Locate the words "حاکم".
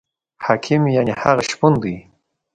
0.45-0.81